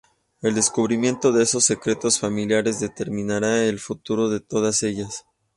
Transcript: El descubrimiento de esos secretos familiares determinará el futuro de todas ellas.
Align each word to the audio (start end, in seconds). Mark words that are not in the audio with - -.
El 0.41 0.55
descubrimiento 0.55 1.31
de 1.31 1.43
esos 1.43 1.63
secretos 1.63 2.17
familiares 2.19 2.79
determinará 2.79 3.63
el 3.65 3.77
futuro 3.79 4.29
de 4.29 4.39
todas 4.39 4.81
ellas. 4.81 5.27